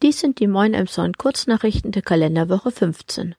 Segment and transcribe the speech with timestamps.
[0.00, 3.34] Dies sind die Moin Emshorn Kurznachrichten der Kalenderwoche 15.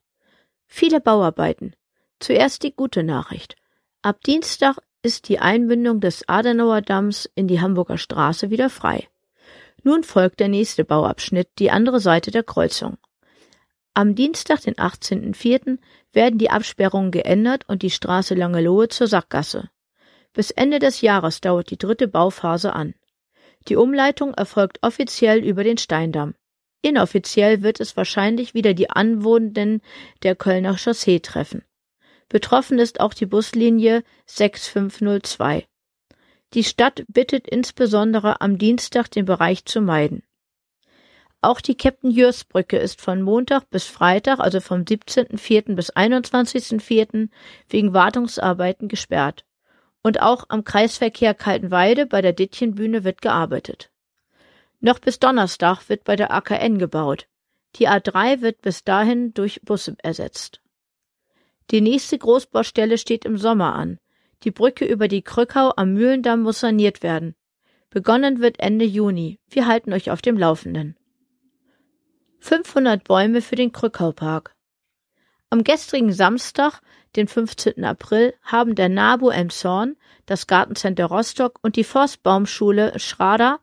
[0.65, 1.73] Viele Bauarbeiten.
[2.19, 3.55] Zuerst die gute Nachricht.
[4.01, 9.07] Ab Dienstag ist die Einbindung des Adenauer Damms in die Hamburger Straße wieder frei.
[9.83, 12.97] Nun folgt der nächste Bauabschnitt, die andere Seite der Kreuzung.
[13.93, 15.77] Am Dienstag, den 18.04.,
[16.11, 19.69] werden die Absperrungen geändert und die Straße Langelohe zur Sackgasse.
[20.33, 22.95] Bis Ende des Jahres dauert die dritte Bauphase an.
[23.69, 26.35] Die Umleitung erfolgt offiziell über den Steindamm.
[26.81, 29.81] Inoffiziell wird es wahrscheinlich wieder die Anwohnenden
[30.23, 31.63] der Kölner Chaussee treffen.
[32.29, 35.65] Betroffen ist auch die Buslinie 6502.
[36.53, 40.23] Die Stadt bittet insbesondere am Dienstag den Bereich zu meiden.
[41.41, 45.75] Auch die Captain Jörs Brücke ist von Montag bis Freitag, also vom 17.04.
[45.75, 47.29] bis 21.04.
[47.69, 49.45] wegen Wartungsarbeiten gesperrt.
[50.01, 53.89] Und auch am Kreisverkehr Kaltenweide bei der Dittchenbühne wird gearbeitet.
[54.81, 57.27] Noch bis Donnerstag wird bei der AKN gebaut.
[57.75, 60.61] Die A3 wird bis dahin durch Busse ersetzt.
[61.71, 63.99] Die nächste Großbaustelle steht im Sommer an.
[64.43, 67.35] Die Brücke über die Krückau am Mühlendamm muss saniert werden.
[67.89, 69.39] Begonnen wird Ende Juni.
[69.49, 70.95] Wir halten euch auf dem Laufenden.
[72.39, 74.55] 500 Bäume für den Krückau-Park.
[75.49, 76.79] Am gestrigen Samstag,
[77.15, 77.83] den 15.
[77.83, 83.59] April, haben der NABU Elmshorn, das Gartencenter Rostock und die Forstbaumschule Schrader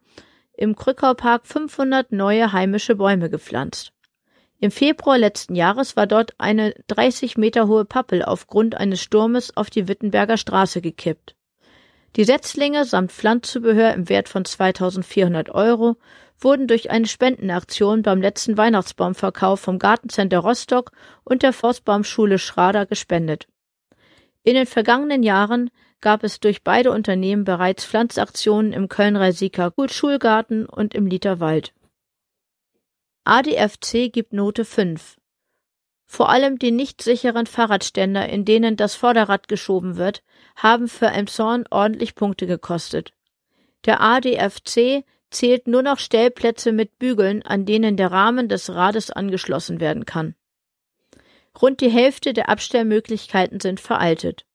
[0.56, 3.92] im Krückau-Park 500 neue heimische Bäume gepflanzt.
[4.58, 9.68] Im Februar letzten Jahres war dort eine 30 Meter hohe Pappel aufgrund eines Sturmes auf
[9.68, 11.36] die Wittenberger Straße gekippt.
[12.16, 15.96] Die Setzlinge samt Pflanzzubehör im Wert von 2400 Euro
[16.38, 20.92] wurden durch eine Spendenaktion beim letzten Weihnachtsbaumverkauf vom Gartencenter Rostock
[21.24, 23.48] und der Forstbaumschule Schrader gespendet.
[24.42, 30.94] In den vergangenen Jahren gab es durch beide Unternehmen bereits Pflanzaktionen im Köln-Reisika Schulgarten und
[30.94, 31.72] im Literwald.
[33.25, 35.17] ADFC gibt Note 5.
[36.06, 40.22] Vor allem die nicht sicheren Fahrradständer, in denen das Vorderrad geschoben wird,
[40.55, 43.13] haben für Elmshorn ordentlich Punkte gekostet.
[43.84, 49.80] Der ADFC zählt nur noch Stellplätze mit Bügeln, an denen der Rahmen des Rades angeschlossen
[49.80, 50.36] werden kann.
[51.61, 54.45] Rund die Hälfte der Abstellmöglichkeiten sind veraltet.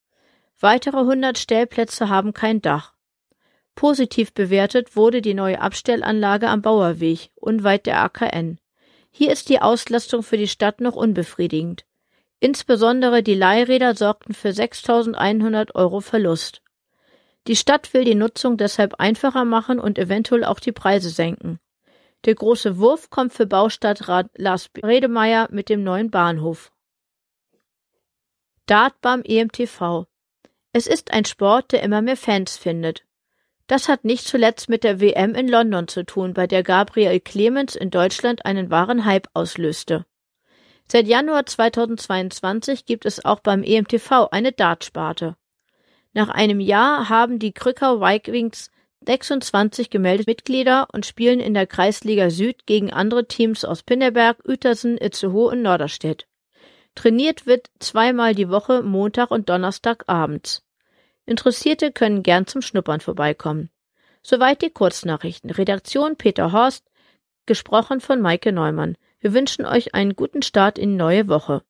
[0.64, 2.94] Weitere 100 Stellplätze haben kein Dach.
[3.74, 8.60] Positiv bewertet wurde die neue Abstellanlage am Bauerweg, unweit der AKN.
[9.10, 11.86] Hier ist die Auslastung für die Stadt noch unbefriedigend.
[12.40, 16.62] Insbesondere die Leihräder sorgten für 6.100 Euro Verlust.
[17.48, 21.60] Die Stadt will die Nutzung deshalb einfacher machen und eventuell auch die Preise senken.
[22.26, 26.72] Der große Wurf kommt für Baustadtrat Lars Redemeyer mit dem neuen Bahnhof.
[28.68, 30.06] Dart beim EMTV
[30.74, 33.04] es ist ein Sport, der immer mehr Fans findet.
[33.68, 37.76] Das hat nicht zuletzt mit der WM in London zu tun, bei der Gabriel Clemens
[37.76, 40.06] in Deutschland einen wahren Hype auslöste.
[40.90, 45.38] Seit Januar 2022 gibt es auch beim EMTV eine Dartsparte.
[46.14, 48.72] Nach einem Jahr haben die Krückau Vikings
[49.06, 54.98] 26 gemeldete Mitglieder und spielen in der Kreisliga Süd gegen andere Teams aus Pinneberg, Uetersen,
[54.98, 56.28] Itzehoe und Norderstedt.
[56.96, 60.64] Trainiert wird zweimal die Woche Montag und Donnerstag abends.
[61.26, 63.70] Interessierte können gern zum Schnuppern vorbeikommen.
[64.24, 65.50] Soweit die Kurznachrichten.
[65.50, 66.86] Redaktion Peter Horst,
[67.46, 68.98] gesprochen von Maike Neumann.
[69.20, 71.60] Wir wünschen euch einen guten Start in die neue Woche.